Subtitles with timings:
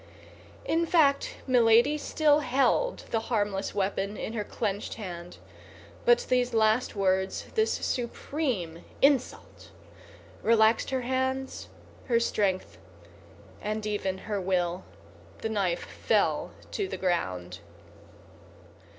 [0.65, 5.37] In fact, Milady still held the harmless weapon in her clenched hand;
[6.05, 9.69] but these last words, this supreme insult,
[10.41, 11.67] relaxed her hands,
[12.05, 12.79] her strength,
[13.61, 14.85] and even her will.
[15.43, 17.59] The knife fell to the ground.